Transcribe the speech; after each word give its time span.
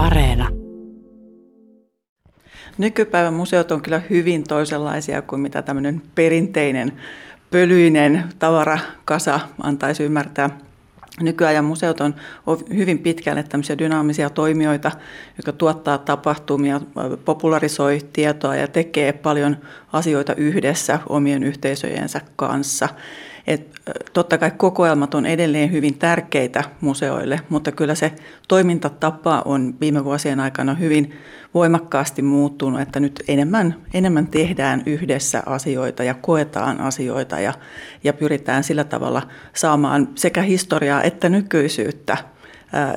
Areena. 0.00 0.48
Nykypäivän 2.78 3.34
museot 3.34 3.72
on 3.72 3.82
kyllä 3.82 4.02
hyvin 4.10 4.44
toisenlaisia 4.44 5.22
kuin 5.22 5.40
mitä 5.40 5.62
tämmöinen 5.62 6.02
perinteinen 6.14 6.92
pölyinen 7.50 8.24
tavarakasa 8.38 9.40
antaisi 9.62 10.02
ymmärtää. 10.02 10.50
Nykyajan 11.20 11.64
museot 11.64 12.00
on 12.00 12.14
hyvin 12.74 12.98
pitkälle 12.98 13.42
tämmöisiä 13.42 13.78
dynaamisia 13.78 14.30
toimijoita, 14.30 14.90
jotka 15.36 15.52
tuottaa 15.52 15.98
tapahtumia, 15.98 16.80
popularisoi 17.24 17.98
tietoa 18.12 18.56
ja 18.56 18.68
tekee 18.68 19.12
paljon 19.12 19.56
asioita 19.92 20.34
yhdessä 20.34 20.98
omien 21.08 21.42
yhteisöjensä 21.42 22.20
kanssa. 22.36 22.88
Et 23.46 23.70
totta 24.12 24.38
kai 24.38 24.50
kokoelmat 24.56 25.14
on 25.14 25.26
edelleen 25.26 25.72
hyvin 25.72 25.98
tärkeitä 25.98 26.64
museoille, 26.80 27.40
mutta 27.48 27.72
kyllä 27.72 27.94
se 27.94 28.12
toimintatapa 28.48 29.42
on 29.44 29.74
viime 29.80 30.04
vuosien 30.04 30.40
aikana 30.40 30.74
hyvin 30.74 31.14
voimakkaasti 31.54 32.22
muuttunut, 32.22 32.80
että 32.80 33.00
nyt 33.00 33.22
enemmän, 33.28 33.76
enemmän 33.94 34.26
tehdään 34.26 34.82
yhdessä 34.86 35.42
asioita 35.46 36.04
ja 36.04 36.14
koetaan 36.14 36.80
asioita 36.80 37.40
ja, 37.40 37.52
ja 38.04 38.12
pyritään 38.12 38.64
sillä 38.64 38.84
tavalla 38.84 39.22
saamaan 39.54 40.08
sekä 40.14 40.42
historiaa 40.42 41.02
että 41.02 41.28
nykyisyyttä 41.28 42.16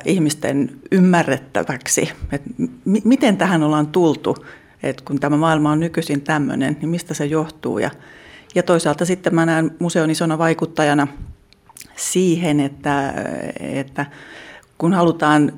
ihmisten 0.04 0.70
ymmärrettäväksi. 0.92 2.12
Et 2.32 2.42
m- 2.58 2.96
miten 3.04 3.36
tähän 3.36 3.62
ollaan 3.62 3.86
tultu, 3.86 4.46
että 4.82 5.02
kun 5.06 5.20
tämä 5.20 5.36
maailma 5.36 5.72
on 5.72 5.80
nykyisin 5.80 6.20
tämmöinen, 6.20 6.76
niin 6.80 6.88
mistä 6.88 7.14
se 7.14 7.26
johtuu 7.26 7.78
ja 7.78 7.90
ja 8.54 8.62
toisaalta 8.62 9.04
sitten 9.04 9.34
mä 9.34 9.46
näen 9.46 9.70
museon 9.78 10.10
isona 10.10 10.38
vaikuttajana 10.38 11.06
siihen, 11.96 12.60
että, 12.60 13.14
että 13.60 14.06
kun 14.78 14.92
halutaan 14.92 15.52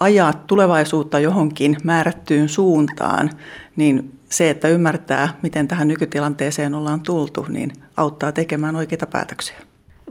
ajaa 0.00 0.32
tulevaisuutta 0.32 1.18
johonkin 1.18 1.76
määrättyyn 1.84 2.48
suuntaan, 2.48 3.30
niin 3.76 4.18
se, 4.28 4.50
että 4.50 4.68
ymmärtää, 4.68 5.28
miten 5.42 5.68
tähän 5.68 5.88
nykytilanteeseen 5.88 6.74
ollaan 6.74 7.00
tultu, 7.00 7.46
niin 7.48 7.72
auttaa 7.96 8.32
tekemään 8.32 8.76
oikeita 8.76 9.06
päätöksiä. 9.06 9.56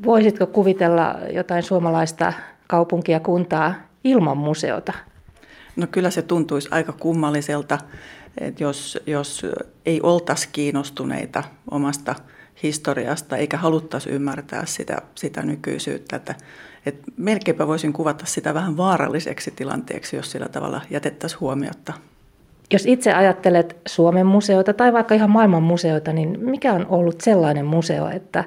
Voisitko 0.06 0.48
kuvitella 0.48 1.16
jotain 1.34 1.64
suomalaista 1.64 2.34
kaupunkia 2.68 3.20
kuntaa 3.20 3.74
ilman 4.04 4.38
museota? 4.38 4.94
No 5.76 5.88
kyllä 5.88 6.10
se 6.10 6.22
tuntuisi 6.22 6.70
aika 6.72 6.92
kummalliselta 6.92 7.78
että 8.38 8.64
jos, 8.64 9.00
jos 9.06 9.46
ei 9.86 10.02
oltaisi 10.02 10.50
kiinnostuneita 10.52 11.44
omasta 11.72 12.16
historiasta 12.64 13.38
eikä 13.38 13.58
haluttaisi 13.58 14.10
ymmärtää 14.10 14.66
sitä, 14.66 14.98
sitä 15.16 15.42
nykyisyyttä, 15.42 16.16
että, 16.16 16.36
että 16.86 17.12
melkeinpä 17.18 17.68
voisin 17.68 17.94
kuvata 17.94 18.26
sitä 18.26 18.54
vähän 18.54 18.78
vaaralliseksi 18.78 19.52
tilanteeksi, 19.52 20.16
jos 20.16 20.32
sillä 20.32 20.50
tavalla 20.50 20.82
jätettäisiin 20.90 21.40
huomiota. 21.40 21.94
Jos 22.72 22.86
itse 22.86 23.14
ajattelet 23.14 23.78
Suomen 23.88 24.26
museota 24.26 24.74
tai 24.74 24.94
vaikka 24.94 25.16
ihan 25.16 25.30
maailman 25.30 25.64
museota, 25.64 26.14
niin 26.14 26.40
mikä 26.40 26.74
on 26.74 26.86
ollut 26.90 27.22
sellainen 27.22 27.66
museo, 27.66 28.10
että 28.10 28.44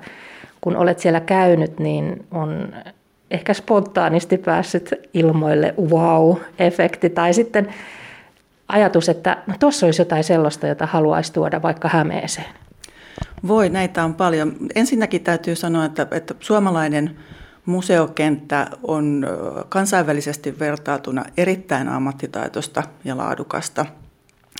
kun 0.60 0.76
olet 0.76 0.98
siellä 0.98 1.20
käynyt, 1.20 1.78
niin 1.78 2.26
on 2.30 2.74
ehkä 3.30 3.54
spontaanisti 3.54 4.38
päässyt 4.38 4.90
ilmoille 5.14 5.74
wow-efekti 5.80 7.10
tai 7.10 7.34
sitten 7.34 7.74
ajatus, 8.68 9.08
että 9.08 9.42
no 9.46 9.54
tuossa 9.60 9.86
olisi 9.86 10.02
jotain 10.02 10.24
sellaista, 10.24 10.66
jota 10.66 10.86
haluaisi 10.86 11.32
tuoda 11.32 11.62
vaikka 11.62 11.88
Hämeeseen? 11.88 12.54
Voi, 13.48 13.68
näitä 13.68 14.04
on 14.04 14.14
paljon. 14.14 14.56
Ensinnäkin 14.74 15.24
täytyy 15.24 15.56
sanoa, 15.56 15.84
että, 15.84 16.06
että 16.10 16.34
suomalainen 16.40 17.16
museokenttä 17.66 18.66
on 18.82 19.26
kansainvälisesti 19.68 20.58
vertautuna 20.58 21.24
erittäin 21.36 21.88
ammattitaitoista 21.88 22.82
ja 23.04 23.16
laadukasta. 23.16 23.86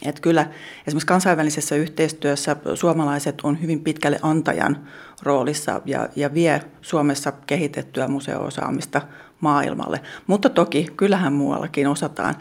Että 0.04 0.20
kyllä 0.20 0.46
esimerkiksi 0.86 1.06
kansainvälisessä 1.06 1.76
yhteistyössä 1.76 2.56
suomalaiset 2.74 3.40
on 3.42 3.62
hyvin 3.62 3.80
pitkälle 3.80 4.18
antajan 4.22 4.76
roolissa 5.22 5.80
ja, 5.84 6.08
ja 6.16 6.34
vie 6.34 6.62
Suomessa 6.82 7.32
kehitettyä 7.46 8.08
museoosaamista 8.08 9.02
maailmalle. 9.40 10.00
Mutta 10.26 10.50
toki 10.50 10.86
kyllähän 10.96 11.32
muuallakin 11.32 11.86
osataan. 11.86 12.34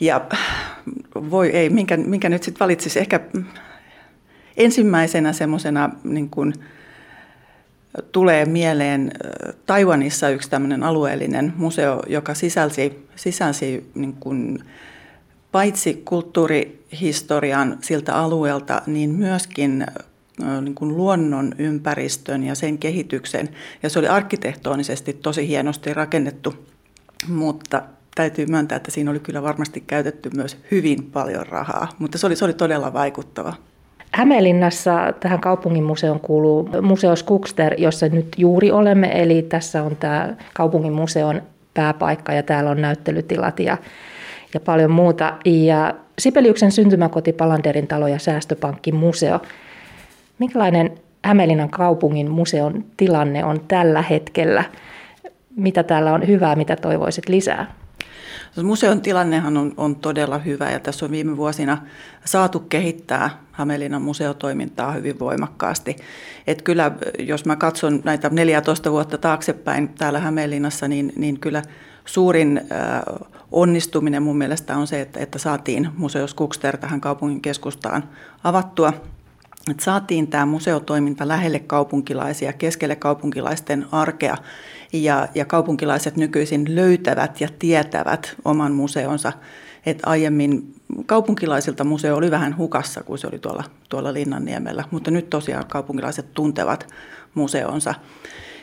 Ja 0.00 0.26
voi 1.30 1.48
ei, 1.48 1.70
minkä, 1.70 1.96
minkä 1.96 2.28
nyt 2.28 2.42
sitten 2.42 2.60
valitsisi 2.60 2.98
ehkä 2.98 3.20
ensimmäisenä 4.56 5.32
semmoisena 5.32 5.90
niin 6.04 6.30
kuin, 6.30 6.54
tulee 8.12 8.44
mieleen 8.44 9.12
Taiwanissa 9.66 10.28
yksi 10.28 10.50
tämmöinen 10.50 10.82
alueellinen 10.82 11.52
museo, 11.56 12.02
joka 12.06 12.34
sisälsi, 12.34 13.08
sisälsi 13.16 13.90
niin 13.94 14.12
kuin, 14.12 14.64
paitsi 15.52 16.02
kulttuurihistorian 16.04 17.78
siltä 17.80 18.14
alueelta, 18.14 18.82
niin 18.86 19.10
myöskin 19.10 19.86
niin 20.60 20.74
kuin 20.74 20.96
luonnon 20.96 21.54
ympäristön 21.58 22.42
ja 22.44 22.54
sen 22.54 22.78
kehityksen. 22.78 23.48
Ja 23.82 23.90
se 23.90 23.98
oli 23.98 24.08
arkkitehtonisesti 24.08 25.12
tosi 25.12 25.48
hienosti 25.48 25.94
rakennettu, 25.94 26.54
mutta 27.28 27.82
täytyy 28.18 28.46
myöntää, 28.46 28.76
että 28.76 28.90
siinä 28.90 29.10
oli 29.10 29.20
kyllä 29.20 29.42
varmasti 29.42 29.84
käytetty 29.86 30.30
myös 30.36 30.56
hyvin 30.70 31.10
paljon 31.12 31.46
rahaa, 31.46 31.88
mutta 31.98 32.18
se 32.18 32.26
oli, 32.26 32.36
se 32.36 32.44
oli 32.44 32.52
todella 32.52 32.92
vaikuttava. 32.92 33.54
Hämeenlinnassa 34.12 35.12
tähän 35.20 35.40
kaupunginmuseon 35.40 36.20
kuuluu 36.20 36.68
Museo 36.82 37.16
Skukster, 37.16 37.74
jossa 37.78 38.08
nyt 38.08 38.28
juuri 38.36 38.70
olemme, 38.70 39.22
eli 39.22 39.42
tässä 39.42 39.82
on 39.82 39.96
tämä 39.96 40.34
kaupunginmuseon 40.54 41.42
pääpaikka 41.74 42.32
ja 42.32 42.42
täällä 42.42 42.70
on 42.70 42.80
näyttelytilat 42.80 43.60
ja, 43.60 43.76
ja 44.54 44.60
paljon 44.60 44.90
muuta. 44.90 45.36
Ja 45.44 45.94
Sipeliuksen 46.18 46.72
syntymäkoti 46.72 47.32
Palanderin 47.32 47.86
talo 47.86 48.08
ja 48.08 48.18
säästöpankki 48.18 48.92
museo. 48.92 49.40
Minkälainen 50.38 50.90
Hämeenlinnan 51.24 51.70
kaupungin 51.70 52.30
museon 52.30 52.84
tilanne 52.96 53.44
on 53.44 53.60
tällä 53.68 54.02
hetkellä? 54.02 54.64
Mitä 55.56 55.82
täällä 55.82 56.12
on 56.12 56.26
hyvää, 56.26 56.56
mitä 56.56 56.76
toivoisit 56.76 57.28
lisää? 57.28 57.66
Museon 58.62 59.00
tilannehan 59.00 59.56
on, 59.56 59.74
on 59.76 59.96
todella 59.96 60.38
hyvä 60.38 60.70
ja 60.70 60.80
tässä 60.80 61.04
on 61.04 61.10
viime 61.10 61.36
vuosina 61.36 61.78
saatu 62.24 62.60
kehittää 62.60 63.30
Hämeenlinnan 63.52 64.02
museotoimintaa 64.02 64.92
hyvin 64.92 65.18
voimakkaasti. 65.18 65.96
Et 66.46 66.62
kyllä, 66.62 66.92
jos 67.18 67.44
mä 67.44 67.56
katson 67.56 68.00
näitä 68.04 68.28
14 68.28 68.90
vuotta 68.90 69.18
taaksepäin 69.18 69.88
täällä 69.88 70.18
Hämeenlinnassa, 70.18 70.88
niin, 70.88 71.12
niin 71.16 71.40
kyllä 71.40 71.62
suurin 72.04 72.60
onnistuminen 73.52 74.22
mun 74.22 74.38
mielestä 74.38 74.76
on 74.76 74.86
se, 74.86 75.00
että, 75.00 75.20
että 75.20 75.38
saatiin 75.38 75.88
Museos 75.96 76.34
Kukster 76.34 76.76
tähän 76.76 77.00
kaupungin 77.00 77.40
keskustaan 77.40 78.04
avattua 78.44 78.92
että 79.70 79.84
saatiin 79.84 80.28
tämä 80.28 80.46
museotoiminta 80.46 81.28
lähelle 81.28 81.58
kaupunkilaisia, 81.58 82.52
keskelle 82.52 82.96
kaupunkilaisten 82.96 83.86
arkea 83.92 84.36
ja, 84.92 85.28
ja 85.34 85.44
kaupunkilaiset 85.44 86.16
nykyisin 86.16 86.74
löytävät 86.74 87.40
ja 87.40 87.48
tietävät 87.58 88.36
oman 88.44 88.72
museonsa. 88.72 89.32
Et 89.86 89.98
aiemmin 90.06 90.74
kaupunkilaisilta 91.06 91.84
museo 91.84 92.16
oli 92.16 92.30
vähän 92.30 92.56
hukassa, 92.56 93.02
kun 93.02 93.18
se 93.18 93.26
oli 93.26 93.38
tuolla, 93.38 93.64
tuolla 93.88 94.12
Linnanniemellä, 94.12 94.84
mutta 94.90 95.10
nyt 95.10 95.30
tosiaan 95.30 95.66
kaupunkilaiset 95.66 96.34
tuntevat 96.34 96.88
museonsa. 97.34 97.94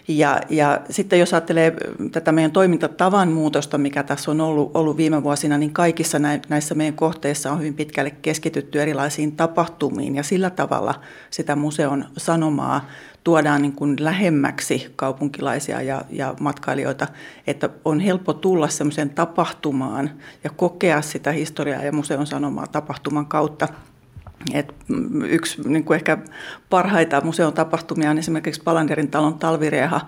Ja, 0.08 0.42
ja 0.50 0.82
sitten 0.90 1.20
jos 1.20 1.34
ajattelee 1.34 1.74
tätä 2.12 2.32
meidän 2.32 2.52
toimintatavan 2.52 3.32
muutosta, 3.32 3.78
mikä 3.78 4.04
tässä 4.04 4.32
on 4.32 4.42
ollut, 4.42 4.72
ollut 4.74 4.98
viime 4.98 5.24
vuosina, 5.24 5.58
niin 5.58 5.74
kaikissa 5.74 6.20
näissä 6.50 6.76
meidän 6.76 6.94
kohteissa 6.94 7.52
on 7.52 7.60
hyvin 7.60 7.74
pitkälle 7.74 8.12
keskitytty 8.12 8.82
erilaisiin 8.82 9.32
tapahtumiin 9.32 10.16
ja 10.16 10.24
sillä 10.24 10.50
tavalla 10.50 11.02
sitä 11.30 11.56
museon 11.56 12.06
sanomaa 12.18 12.86
tuodaan 13.24 13.62
niin 13.62 13.74
kuin 13.74 13.96
lähemmäksi 14.00 14.94
kaupunkilaisia 14.96 15.82
ja, 15.82 16.02
ja 16.10 16.36
matkailijoita, 16.40 17.08
että 17.48 17.70
on 17.86 18.00
helppo 18.00 18.34
tulla 18.34 18.68
semmoiseen 18.68 19.10
tapahtumaan 19.10 20.12
ja 20.44 20.50
kokea 20.50 21.02
sitä 21.02 21.32
historiaa 21.32 21.84
ja 21.84 21.92
museon 21.92 22.28
sanomaa 22.28 22.68
tapahtuman 22.68 23.26
kautta. 23.26 23.68
Et 24.54 24.76
yksi 25.28 25.62
niin 25.70 25.84
kuin 25.84 25.96
ehkä 25.96 26.18
parhaita 26.70 27.22
museon 27.22 27.54
tapahtumia 27.54 28.12
on 28.12 28.18
esimerkiksi 28.18 28.62
Palanderin 28.64 29.12
talon 29.12 29.40
talvireha, 29.40 30.02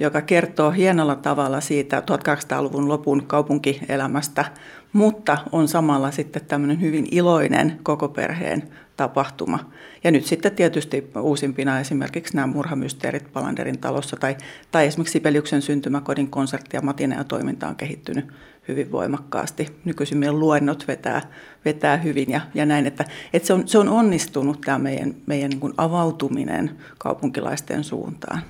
joka 0.00 0.22
kertoo 0.22 0.70
hienolla 0.70 1.14
tavalla 1.14 1.60
siitä 1.60 2.00
1800-luvun 2.00 2.88
lopun 2.88 3.26
kaupunkielämästä, 3.26 4.44
mutta 4.92 5.38
on 5.52 5.68
samalla 5.68 6.10
sitten 6.10 6.44
tämmöinen 6.44 6.80
hyvin 6.80 7.06
iloinen 7.10 7.80
koko 7.82 8.08
perheen 8.08 8.62
tapahtuma. 8.96 9.70
Ja 10.04 10.10
nyt 10.10 10.24
sitten 10.24 10.52
tietysti 10.52 11.10
uusimpina 11.20 11.80
esimerkiksi 11.80 12.36
nämä 12.36 12.46
murhamysteerit 12.46 13.32
Palanderin 13.32 13.78
talossa 13.78 14.16
tai, 14.16 14.36
tai 14.70 14.86
esimerkiksi 14.86 15.12
Sibeliuksen 15.12 15.62
syntymäkodin 15.62 16.30
konsertti 16.30 16.76
ja 16.76 16.82
matinea 16.82 17.24
toiminta 17.24 17.68
on 17.68 17.76
kehittynyt 17.76 18.26
hyvin 18.68 18.92
voimakkaasti. 18.92 19.76
Nykyisin 19.84 20.18
meidän 20.18 20.40
luennot 20.40 20.88
vetää, 20.88 21.22
vetää 21.64 21.96
hyvin 21.96 22.30
ja, 22.30 22.40
ja 22.54 22.66
näin, 22.66 22.86
että, 22.86 23.04
että 23.32 23.46
se, 23.46 23.52
on, 23.52 23.68
se 23.68 23.78
on 23.78 23.88
onnistunut 23.88 24.60
tämä 24.60 24.78
meidän, 24.78 25.14
meidän 25.26 25.50
niin 25.50 25.60
kuin 25.60 25.72
avautuminen 25.76 26.70
kaupunkilaisten 26.98 27.84
suuntaan. 27.84 28.40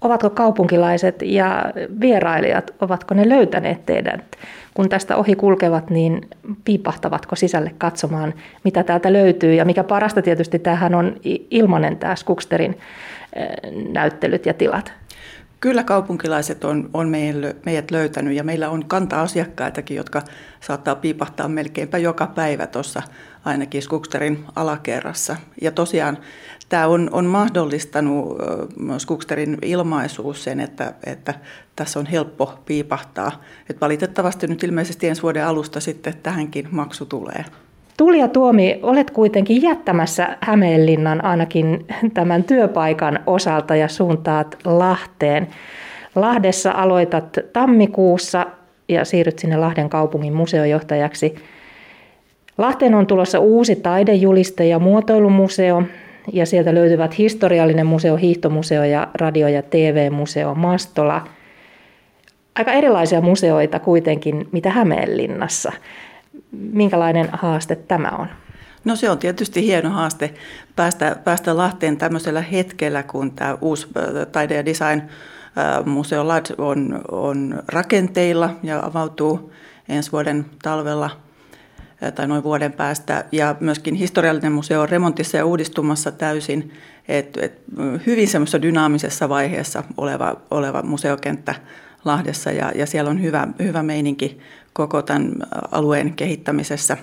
ovatko 0.00 0.30
kaupunkilaiset 0.30 1.22
ja 1.22 1.64
vierailijat, 2.00 2.70
ovatko 2.80 3.14
ne 3.14 3.28
löytäneet 3.28 3.86
teidät? 3.86 4.36
Kun 4.74 4.88
tästä 4.88 5.16
ohi 5.16 5.34
kulkevat, 5.34 5.90
niin 5.90 6.28
piipahtavatko 6.64 7.36
sisälle 7.36 7.74
katsomaan, 7.78 8.34
mitä 8.64 8.82
täältä 8.82 9.12
löytyy? 9.12 9.54
Ja 9.54 9.64
mikä 9.64 9.84
parasta 9.84 10.22
tietysti, 10.22 10.58
tämähän 10.58 10.94
on 10.94 11.16
ilmanen 11.50 11.96
tämä 11.96 12.16
Skuksterin 12.16 12.78
näyttelyt 13.92 14.46
ja 14.46 14.54
tilat. 14.54 14.92
Kyllä 15.60 15.82
kaupunkilaiset 15.84 16.64
on, 16.64 16.90
on 16.94 17.08
meidät 17.64 17.90
löytänyt 17.90 18.34
ja 18.34 18.44
meillä 18.44 18.70
on 18.70 18.84
kanta-asiakkaitakin, 18.86 19.96
jotka 19.96 20.22
saattaa 20.60 20.94
piipahtaa 20.94 21.48
melkeinpä 21.48 21.98
joka 21.98 22.26
päivä 22.26 22.66
tuossa 22.66 23.02
ainakin 23.44 23.82
Skuksterin 23.82 24.44
alakerrassa. 24.56 25.36
Ja 25.62 25.70
tosiaan 25.72 26.18
tämä 26.68 26.86
on, 26.86 27.08
on 27.12 27.26
mahdollistanut 27.26 28.38
Skuksterin 28.98 29.58
ilmaisuus 29.62 30.44
sen, 30.44 30.60
että, 30.60 30.94
että 31.06 31.34
tässä 31.76 31.98
on 31.98 32.06
helppo 32.06 32.62
piipahtaa. 32.66 33.42
Et 33.70 33.80
valitettavasti 33.80 34.46
nyt 34.46 34.62
ilmeisesti 34.62 35.08
ensi 35.08 35.22
vuoden 35.22 35.46
alusta 35.46 35.80
sitten 35.80 36.14
tähänkin 36.22 36.68
maksu 36.70 37.06
tulee. 37.06 37.44
Tulia 38.00 38.28
Tuomi, 38.28 38.80
olet 38.82 39.10
kuitenkin 39.10 39.62
jättämässä 39.62 40.36
Hämeenlinnan 40.40 41.24
ainakin 41.24 41.86
tämän 42.14 42.44
työpaikan 42.44 43.20
osalta 43.26 43.76
ja 43.76 43.88
suuntaat 43.88 44.56
Lahteen. 44.64 45.48
Lahdessa 46.14 46.70
aloitat 46.70 47.38
tammikuussa 47.52 48.46
ja 48.88 49.04
siirryt 49.04 49.38
sinne 49.38 49.56
Lahden 49.56 49.88
kaupungin 49.88 50.32
museojohtajaksi. 50.32 51.34
Lahteen 52.58 52.94
on 52.94 53.06
tulossa 53.06 53.38
uusi 53.38 53.76
taidejuliste 53.76 54.66
ja 54.66 54.78
muotoilumuseo 54.78 55.82
ja 56.32 56.46
sieltä 56.46 56.74
löytyvät 56.74 57.18
historiallinen 57.18 57.86
museo, 57.86 58.16
hiihtomuseo 58.16 58.84
ja 58.84 59.08
radio- 59.14 59.48
ja 59.48 59.62
TV-museo 59.62 60.54
Mastola. 60.54 61.22
Aika 62.54 62.72
erilaisia 62.72 63.20
museoita 63.20 63.78
kuitenkin, 63.78 64.48
mitä 64.52 64.70
Hämeenlinnassa. 64.70 65.72
Minkälainen 66.52 67.28
haaste 67.32 67.76
tämä 67.76 68.08
on? 68.18 68.26
No 68.84 68.96
se 68.96 69.10
on 69.10 69.18
tietysti 69.18 69.62
hieno 69.66 69.90
haaste 69.90 70.34
päästä, 70.76 71.16
päästä 71.24 71.56
Lahteen 71.56 71.96
tämmöisellä 71.96 72.40
hetkellä, 72.40 73.02
kun 73.02 73.30
tämä 73.30 73.58
uusi 73.60 73.88
taide- 74.32 74.56
ja 74.56 74.64
design 74.64 75.02
museo 75.84 76.28
LAD 76.28 76.46
on, 76.58 77.00
on 77.10 77.62
rakenteilla 77.68 78.50
ja 78.62 78.86
avautuu 78.86 79.52
ensi 79.88 80.12
vuoden 80.12 80.46
talvella 80.62 81.10
tai 82.14 82.26
noin 82.26 82.42
vuoden 82.42 82.72
päästä. 82.72 83.24
Ja 83.32 83.56
myöskin 83.60 83.94
historiallinen 83.94 84.52
museo 84.52 84.80
on 84.80 84.88
remontissa 84.88 85.36
ja 85.36 85.44
uudistumassa 85.44 86.12
täysin. 86.12 86.72
Et, 87.08 87.36
et 87.36 87.62
hyvin 88.06 88.28
semmoisessa 88.28 88.62
dynaamisessa 88.62 89.28
vaiheessa 89.28 89.84
oleva, 89.96 90.36
oleva 90.50 90.82
museokenttä 90.82 91.54
Lahdessa 92.04 92.50
ja, 92.50 92.72
ja 92.74 92.86
siellä 92.86 93.10
on 93.10 93.22
hyvä, 93.22 93.48
hyvä 93.58 93.82
meininki 93.82 94.40
koko 94.72 95.02
tämän 95.02 95.32
alueen 95.72 96.12
kehittämisessä. 96.12 96.96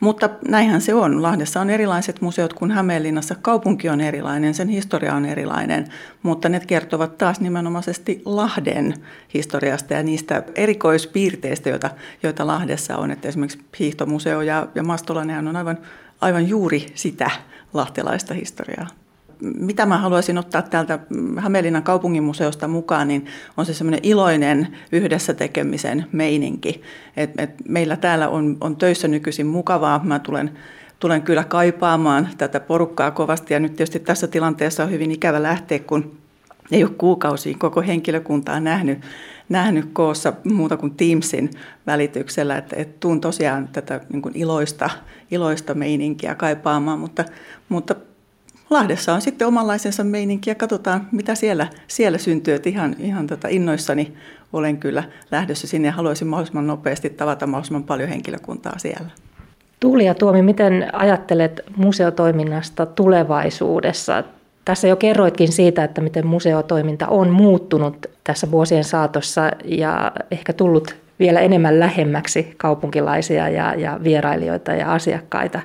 Mutta 0.00 0.30
näinhän 0.48 0.80
se 0.80 0.94
on. 0.94 1.22
Lahdessa 1.22 1.60
on 1.60 1.70
erilaiset 1.70 2.20
museot 2.20 2.52
kuin 2.52 2.70
Hämeenlinnassa. 2.70 3.34
Kaupunki 3.42 3.88
on 3.88 4.00
erilainen, 4.00 4.54
sen 4.54 4.68
historia 4.68 5.14
on 5.14 5.24
erilainen, 5.24 5.86
mutta 6.22 6.48
ne 6.48 6.60
kertovat 6.60 7.18
taas 7.18 7.40
nimenomaisesti 7.40 8.22
Lahden 8.24 8.94
historiasta 9.34 9.94
ja 9.94 10.02
niistä 10.02 10.42
erikoispiirteistä, 10.54 11.68
joita, 11.68 11.90
joita 12.22 12.46
Lahdessa 12.46 12.96
on. 12.96 13.10
Että 13.10 13.28
esimerkiksi 13.28 13.64
hiihtomuseo 13.78 14.42
ja, 14.42 14.68
ja 14.74 14.82
Mastola, 14.82 15.20
on 15.20 15.56
aivan, 15.56 15.78
aivan 16.20 16.48
juuri 16.48 16.86
sitä 16.94 17.30
lahtelaista 17.74 18.34
historiaa 18.34 18.86
mitä 19.40 19.86
mä 19.86 19.98
haluaisin 19.98 20.38
ottaa 20.38 20.62
täältä 20.62 20.98
Hämeenlinnan 21.36 21.82
kaupunginmuseosta 21.82 22.68
mukaan, 22.68 23.08
niin 23.08 23.26
on 23.56 23.66
se 23.66 23.74
semmoinen 23.74 24.00
iloinen 24.02 24.68
yhdessä 24.92 25.34
tekemisen 25.34 26.06
meininki. 26.12 26.82
Et, 27.16 27.30
et 27.38 27.50
meillä 27.68 27.96
täällä 27.96 28.28
on, 28.28 28.56
on 28.60 28.76
töissä 28.76 29.08
nykyisin 29.08 29.46
mukavaa. 29.46 30.00
Mä 30.04 30.18
tulen, 30.18 30.50
tulen 31.00 31.22
kyllä 31.22 31.44
kaipaamaan 31.44 32.28
tätä 32.38 32.60
porukkaa 32.60 33.10
kovasti 33.10 33.54
ja 33.54 33.60
nyt 33.60 33.76
tietysti 33.76 34.00
tässä 34.00 34.26
tilanteessa 34.26 34.84
on 34.84 34.90
hyvin 34.90 35.10
ikävä 35.10 35.42
lähteä, 35.42 35.78
kun 35.78 36.18
ei 36.72 36.84
ole 36.84 36.92
kuukausiin 36.98 37.58
koko 37.58 37.82
henkilökuntaa 37.82 38.60
nähnyt, 38.60 38.98
nähnyt 39.48 39.88
koossa 39.92 40.32
muuta 40.44 40.76
kuin 40.76 40.94
Teamsin 40.94 41.50
välityksellä. 41.86 42.58
Että 42.58 42.76
et 42.76 43.00
tuun 43.00 43.20
tosiaan 43.20 43.68
tätä 43.68 44.00
niin 44.12 44.22
kuin 44.22 44.36
iloista, 44.36 44.90
iloista 45.30 45.74
meininkiä 45.74 46.34
kaipaamaan, 46.34 46.98
mutta, 46.98 47.24
mutta 47.68 47.94
Lahdessa 48.70 49.14
on 49.14 49.20
sitten 49.20 49.48
omanlaisensa 49.48 50.04
meininki 50.04 50.50
ja 50.50 50.54
katsotaan, 50.54 51.08
mitä 51.12 51.34
siellä, 51.34 51.66
siellä 51.88 52.18
syntyy. 52.18 52.54
Että 52.54 52.68
ihan, 52.68 52.96
ihan 52.98 53.26
tota 53.26 53.48
innoissani 53.48 54.14
olen 54.52 54.76
kyllä 54.76 55.04
lähdössä 55.30 55.66
sinne 55.66 55.88
ja 55.88 55.92
haluaisin 55.92 56.28
mahdollisimman 56.28 56.66
nopeasti 56.66 57.10
tavata 57.10 57.46
mahdollisimman 57.46 57.84
paljon 57.84 58.08
henkilökuntaa 58.08 58.78
siellä. 58.78 59.10
Tuuli 59.80 60.04
ja 60.04 60.14
Tuomi, 60.14 60.42
miten 60.42 60.88
ajattelet 60.92 61.60
museotoiminnasta 61.76 62.86
tulevaisuudessa? 62.86 64.24
Tässä 64.64 64.88
jo 64.88 64.96
kerroitkin 64.96 65.52
siitä, 65.52 65.84
että 65.84 66.00
miten 66.00 66.26
museotoiminta 66.26 67.08
on 67.08 67.30
muuttunut 67.30 68.06
tässä 68.24 68.50
vuosien 68.50 68.84
saatossa 68.84 69.50
ja 69.64 70.12
ehkä 70.30 70.52
tullut 70.52 70.96
vielä 71.18 71.40
enemmän 71.40 71.80
lähemmäksi 71.80 72.54
kaupunkilaisia 72.56 73.48
ja, 73.48 73.74
ja 73.74 74.00
vierailijoita 74.04 74.72
ja 74.72 74.92
asiakkaita. 74.92 75.60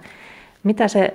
Mitä 0.64 0.88
se 0.88 1.14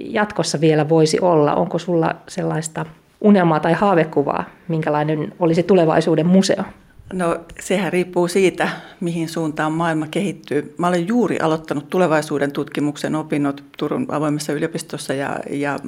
jatkossa 0.00 0.60
vielä 0.60 0.88
voisi 0.88 1.20
olla? 1.20 1.54
Onko 1.54 1.78
sulla 1.78 2.14
sellaista 2.28 2.86
unelmaa 3.20 3.60
tai 3.60 3.72
haavekuvaa, 3.72 4.44
minkälainen 4.68 5.32
olisi 5.38 5.62
tulevaisuuden 5.62 6.26
museo? 6.26 6.64
No 7.12 7.36
sehän 7.60 7.92
riippuu 7.92 8.28
siitä, 8.28 8.68
mihin 9.00 9.28
suuntaan 9.28 9.72
maailma 9.72 10.06
kehittyy. 10.10 10.74
Mä 10.78 10.88
olen 10.88 11.08
juuri 11.08 11.38
aloittanut 11.38 11.90
tulevaisuuden 11.90 12.52
tutkimuksen 12.52 13.14
opinnot 13.14 13.64
Turun 13.78 14.06
avoimessa 14.08 14.52
yliopistossa 14.52 15.14
ja, 15.14 15.36
ja 15.50 15.78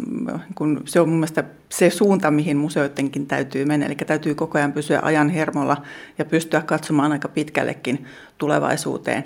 kun 0.55 0.83
se 0.85 1.01
on 1.01 1.09
mun 1.09 1.19
mielestä 1.19 1.45
se 1.69 1.91
suunta, 1.91 2.31
mihin 2.31 2.57
museoidenkin 2.57 3.27
täytyy 3.27 3.65
mennä. 3.65 3.87
Eli 3.87 3.95
täytyy 3.95 4.35
koko 4.35 4.59
ajan 4.59 4.73
pysyä 4.73 5.01
ajan 5.03 5.29
hermolla 5.29 5.77
ja 6.19 6.25
pystyä 6.25 6.61
katsomaan 6.61 7.13
aika 7.13 7.29
pitkällekin 7.29 8.05
tulevaisuuteen. 8.39 9.25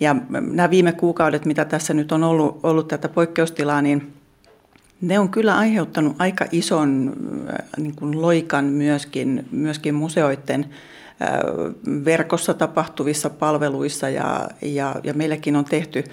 Ja 0.00 0.16
nämä 0.30 0.70
viime 0.70 0.92
kuukaudet, 0.92 1.44
mitä 1.44 1.64
tässä 1.64 1.94
nyt 1.94 2.12
on 2.12 2.24
ollut, 2.24 2.60
ollut 2.62 2.88
tätä 2.88 3.08
poikkeustilaa, 3.08 3.82
niin 3.82 4.12
ne 5.00 5.18
on 5.18 5.28
kyllä 5.28 5.56
aiheuttanut 5.56 6.16
aika 6.18 6.44
ison 6.52 7.12
äh, 7.48 7.56
niin 7.76 7.96
kuin 7.96 8.22
loikan 8.22 8.64
myöskin, 8.64 9.48
myöskin 9.50 9.94
museoiden 9.94 10.64
äh, 11.22 11.28
verkossa 12.04 12.54
tapahtuvissa 12.54 13.30
palveluissa. 13.30 14.08
Ja, 14.08 14.48
ja, 14.62 14.94
ja 15.04 15.14
meilläkin 15.14 15.56
on 15.56 15.64
tehty 15.64 16.04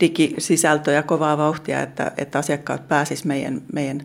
digisisältöjä 0.00 1.02
kovaa 1.02 1.38
vauhtia, 1.38 1.82
että, 1.82 2.12
että 2.18 2.38
asiakkaat 2.38 2.88
pääsisivät 2.88 3.28
meidän, 3.28 3.62
meidän 3.72 4.02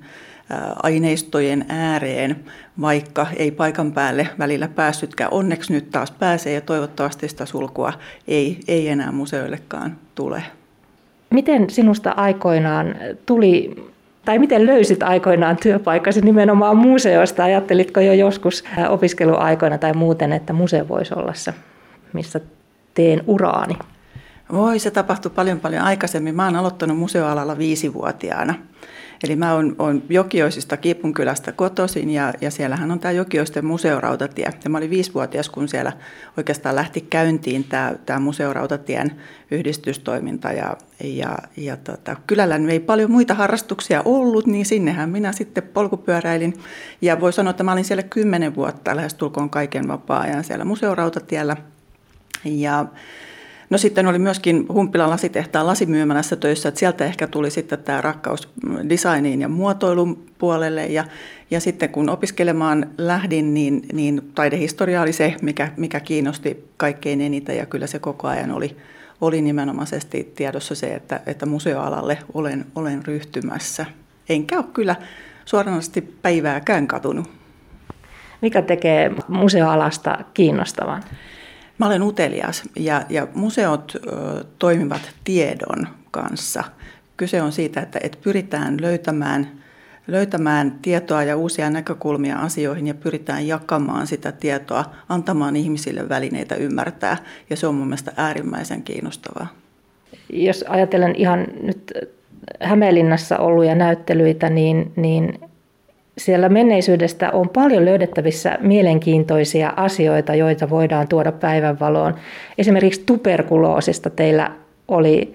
aineistojen 0.84 1.66
ääreen, 1.70 2.36
vaikka 2.82 3.28
ei 3.36 3.52
paikan 3.52 3.92
päälle 3.92 4.28
välillä 4.40 4.68
päässytkään. 4.68 5.34
Onneksi 5.34 5.74
nyt 5.74 5.90
taas 5.92 6.12
pääsee 6.12 6.54
ja 6.54 6.62
toivottavasti 6.62 7.28
sitä 7.28 7.46
sulkua 7.46 7.94
ei, 8.28 8.60
ei 8.68 8.88
enää 8.88 9.12
museoillekaan 9.12 9.98
tule. 10.16 10.44
Miten 11.30 11.70
sinusta 11.70 12.12
aikoinaan 12.12 12.96
tuli 13.26 13.76
tai 14.26 14.40
miten 14.40 14.66
löysit 14.66 15.04
aikoinaan 15.04 15.58
työpaikkasi 15.58 16.22
nimenomaan 16.22 16.78
museosta? 16.78 17.44
Ajattelitko 17.44 18.00
jo 18.00 18.14
joskus 18.14 18.64
opiskeluaikoina 18.90 19.78
tai 19.78 19.94
muuten, 19.94 20.34
että 20.34 20.54
museo 20.54 20.88
voisi 20.88 21.14
olla 21.14 21.34
se, 21.34 21.54
missä 22.14 22.40
teen 22.94 23.24
uraani? 23.28 23.74
Voi, 24.52 24.80
se 24.80 24.92
tapahtui 24.92 25.32
paljon 25.36 25.60
paljon 25.60 25.84
aikaisemmin. 25.84 26.36
Mä 26.36 26.46
oon 26.46 26.56
aloittanut 26.56 26.98
museoalalla 26.98 27.58
viisivuotiaana. 27.58 28.56
Eli 29.24 29.36
mä 29.36 29.54
oon, 29.54 29.76
oon 29.80 30.04
Jokioisista 30.10 30.78
Kiipunkylästä 30.78 31.52
kotoisin 31.52 32.10
ja, 32.10 32.34
ja 32.42 32.52
siellähän 32.52 32.92
on 32.92 33.00
tämä 33.00 33.12
Jokioisten 33.12 33.66
museorautatie. 33.66 34.50
Ja 34.64 34.70
mä 34.70 34.78
olin 34.78 34.90
viisivuotias, 34.90 35.50
kun 35.50 35.68
siellä 35.68 35.92
oikeastaan 36.38 36.76
lähti 36.76 37.02
käyntiin 37.02 37.64
tämä, 38.06 38.20
museorautatien 38.20 39.12
yhdistystoiminta. 39.52 40.52
Ja, 40.52 40.78
ja, 41.04 41.38
ja 41.58 41.78
tota, 41.78 42.16
kylällä 42.28 42.60
ei 42.70 42.80
paljon 42.80 43.12
muita 43.12 43.34
harrastuksia 43.34 44.02
ollut, 44.06 44.46
niin 44.46 44.66
sinnehän 44.66 45.10
minä 45.10 45.32
sitten 45.32 45.64
polkupyöräilin. 45.64 46.54
Ja 47.02 47.20
voi 47.20 47.34
sanoa, 47.34 47.52
että 47.52 47.64
mä 47.64 47.72
olin 47.72 47.86
siellä 47.86 48.04
kymmenen 48.04 48.56
vuotta 48.56 48.96
lähestulkoon 48.96 49.50
kaiken 49.50 49.88
vapaa-ajan 49.88 50.44
siellä 50.44 50.66
museorautatiellä. 50.66 51.58
Ja 52.46 52.86
No 53.70 53.78
sitten 53.78 54.08
oli 54.08 54.20
myöskin 54.20 54.66
Humppilan 54.74 55.10
lasitehtaan 55.10 55.68
lasimyymälässä 55.68 56.36
töissä, 56.36 56.70
että 56.70 56.80
sieltä 56.80 57.06
ehkä 57.06 57.28
tuli 57.28 57.52
sitten 57.52 57.80
tämä 57.80 58.02
rakkaus 58.02 58.50
designiin 58.90 59.42
ja 59.42 59.48
muotoilun 59.48 60.26
puolelle. 60.38 60.86
Ja, 60.86 61.06
ja 61.52 61.60
sitten 61.60 61.90
kun 61.90 62.10
opiskelemaan 62.10 62.90
lähdin, 62.98 63.54
niin, 63.54 63.82
niin 63.94 64.32
taidehistoria 64.36 65.02
oli 65.02 65.14
se, 65.14 65.36
mikä, 65.42 65.72
mikä 65.78 66.00
kiinnosti 66.00 66.70
kaikkein 66.78 67.22
eniten 67.22 67.58
ja 67.58 67.66
kyllä 67.66 67.88
se 67.88 68.00
koko 68.00 68.28
ajan 68.28 68.52
oli, 68.52 68.78
oli 69.22 69.42
nimenomaisesti 69.42 70.34
tiedossa 70.36 70.76
se, 70.76 70.88
että, 70.88 71.20
että 71.26 71.46
museoalalle 71.46 72.18
olen, 72.34 72.66
olen 72.76 73.06
ryhtymässä. 73.06 73.86
Enkä 74.30 74.58
ole 74.58 74.66
kyllä 74.74 74.96
suoranaisesti 75.46 76.02
päivääkään 76.02 76.88
katunut. 76.88 77.30
Mikä 78.42 78.62
tekee 78.62 79.12
museoalasta 79.28 80.18
kiinnostavan? 80.34 81.04
Mä 81.78 81.86
olen 81.86 82.04
utelias 82.04 82.64
ja, 82.76 83.02
ja 83.10 83.28
museot 83.34 83.96
ö, 83.96 84.00
toimivat 84.60 85.02
tiedon 85.24 85.88
kanssa. 86.12 86.64
Kyse 87.18 87.42
on 87.42 87.52
siitä, 87.52 87.82
että, 87.82 88.00
että 88.04 88.18
pyritään 88.24 88.82
löytämään, 88.82 89.52
löytämään 90.08 90.80
tietoa 90.82 91.24
ja 91.24 91.38
uusia 91.38 91.70
näkökulmia 91.70 92.38
asioihin 92.40 92.88
ja 92.88 92.94
pyritään 92.94 93.48
jakamaan 93.48 94.08
sitä 94.08 94.32
tietoa, 94.32 94.86
antamaan 95.10 95.56
ihmisille 95.56 96.10
välineitä 96.10 96.56
ymmärtää. 96.56 97.18
Ja 97.50 97.56
se 97.56 97.68
on 97.68 97.76
mun 97.76 97.88
mielestä 97.88 98.12
äärimmäisen 98.18 98.84
kiinnostavaa. 98.84 99.48
Jos 100.30 100.66
ajatellen 100.68 101.16
ihan 101.16 101.48
nyt 101.62 101.94
Hämeenlinnassa 102.60 103.38
olluja 103.38 103.76
näyttelyitä, 103.76 104.50
niin, 104.50 104.92
niin 104.96 105.40
siellä 106.18 106.50
menneisyydestä 106.50 107.32
on 107.32 107.50
paljon 107.50 107.86
löydettävissä 107.86 108.58
mielenkiintoisia 108.62 109.74
asioita, 109.76 110.36
joita 110.36 110.70
voidaan 110.70 111.08
tuoda 111.08 111.32
päivänvaloon. 111.32 112.16
Esimerkiksi 112.58 113.04
tuberkuloosista 113.06 114.10
teillä 114.10 114.52
oli 114.88 115.34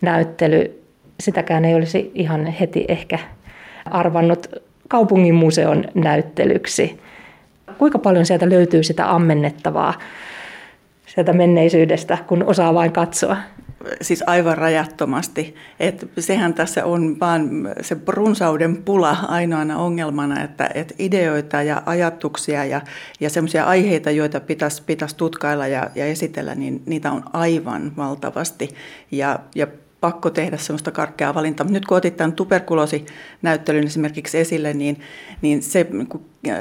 näyttely. 0.00 0.82
Sitäkään 1.20 1.64
ei 1.64 1.74
olisi 1.74 2.10
ihan 2.14 2.46
heti 2.46 2.84
ehkä 2.88 3.18
arvannut 3.84 4.46
kaupungin 4.88 5.34
museon 5.34 5.84
näyttelyksi. 5.94 7.00
Kuinka 7.78 7.98
paljon 7.98 8.26
sieltä 8.26 8.50
löytyy 8.50 8.82
sitä 8.82 9.14
ammennettavaa 9.14 9.94
sieltä 11.06 11.32
menneisyydestä, 11.32 12.18
kun 12.26 12.42
osaa 12.42 12.74
vain 12.74 12.92
katsoa? 12.92 13.36
Siis 14.02 14.24
aivan 14.26 14.58
rajattomasti. 14.58 15.54
Et 15.80 16.10
sehän 16.18 16.54
tässä 16.54 16.84
on 16.84 17.20
vaan 17.20 17.50
se 17.80 17.96
runsauden 18.06 18.82
pula 18.82 19.16
ainoana 19.28 19.78
ongelmana, 19.78 20.42
että 20.42 20.70
et 20.74 20.94
ideoita 20.98 21.62
ja 21.62 21.82
ajatuksia 21.86 22.64
ja, 22.64 22.80
ja 23.20 23.30
semmoisia 23.30 23.64
aiheita, 23.64 24.10
joita 24.10 24.40
pitäisi 24.40 24.82
pitäisi 24.86 25.16
tutkailla 25.16 25.66
ja, 25.66 25.90
ja 25.94 26.06
esitellä, 26.06 26.54
niin 26.54 26.82
niitä 26.86 27.12
on 27.12 27.22
aivan 27.32 27.92
valtavasti. 27.96 28.68
Ja, 29.10 29.38
ja 29.54 29.66
pakko 30.00 30.30
tehdä 30.30 30.56
semmoista 30.56 30.90
karkeaa 30.90 31.34
valintaa. 31.34 31.66
Nyt 31.66 31.86
kun 31.86 31.96
otit 31.96 32.16
tämän 32.16 32.32
tuberkuloosinäyttelyn 32.32 33.86
esimerkiksi 33.86 34.38
esille, 34.38 34.74
niin, 34.74 35.00
niin 35.42 35.62
se 35.62 35.86
äh, 36.48 36.56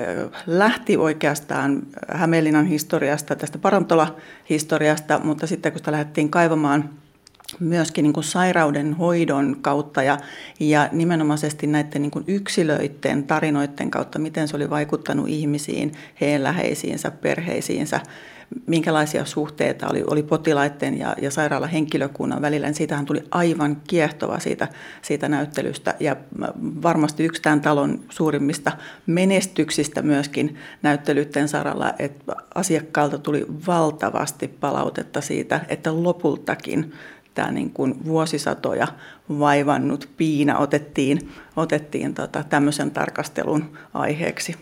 lähti 0.48 0.98
oikeastaan 0.98 1.82
Hämeenlinnan 2.08 2.66
historiasta, 2.66 3.36
tästä 3.36 3.58
Parantola-historiasta, 3.58 5.20
mutta 5.24 5.48
sitten 5.48 5.72
kun 5.72 5.80
sitä 5.80 5.92
lähdettiin 5.92 6.30
kaivamaan– 6.30 6.90
myöskin 7.60 8.04
niin 8.04 8.14
kuin 8.14 8.24
sairauden 8.24 8.94
hoidon 8.94 9.58
kautta 9.62 10.04
ja, 10.04 10.18
ja 10.60 10.90
nimenomaisesti 10.92 11.68
näiden 11.68 12.02
niin 12.02 12.12
kuin 12.12 12.26
yksilöiden 12.28 13.24
tarinoiden 13.24 13.92
kautta, 13.92 14.20
miten 14.20 14.48
se 14.48 14.56
oli 14.56 14.70
vaikuttanut 14.70 15.28
ihmisiin, 15.28 15.92
heidän 16.22 16.44
läheisiinsä, 16.44 17.12
perheisiinsä, 17.12 18.00
minkälaisia 18.68 19.26
suhteita 19.26 19.88
oli, 19.88 20.04
oli 20.08 20.24
potilaiden 20.24 21.00
ja, 21.00 21.16
ja 21.22 21.32
sairaalahenkilökunnan 21.32 22.42
välillä. 22.42 22.68
Niin 22.68 22.76
siitähän 22.76 23.06
tuli 23.06 23.24
aivan 23.32 23.82
kiehtova 23.88 24.40
siitä, 24.40 24.68
siitä 25.02 25.30
näyttelystä 25.30 25.96
ja 26.00 26.16
varmasti 26.62 27.24
yksi 27.24 27.42
tämän 27.42 27.62
talon 27.62 28.00
suurimmista 28.10 28.72
menestyksistä 29.06 30.02
myöskin 30.02 30.58
näyttelyiden 30.82 31.48
saralla, 31.48 31.94
että 32.00 32.34
asiakkaalta 32.56 33.18
tuli 33.18 33.46
valtavasti 33.68 34.48
palautetta 34.48 35.22
siitä, 35.22 35.62
että 35.70 36.04
lopultakin 36.04 36.94
tämä 37.34 37.52
niin 37.52 37.70
kuin 37.70 38.06
vuosisatoja 38.06 38.88
vaivannut 39.40 40.10
piina 40.18 40.58
otettiin, 40.58 41.32
otettiin 41.56 42.14
tota 42.14 42.44
tämmöisen 42.44 42.92
tarkastelun 42.92 43.78
aiheeksi. 43.94 44.56